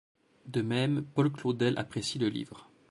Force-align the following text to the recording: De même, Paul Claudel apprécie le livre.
De 0.47 0.63
même, 0.63 1.05
Paul 1.13 1.31
Claudel 1.31 1.77
apprécie 1.77 2.17
le 2.17 2.27
livre. 2.27 2.71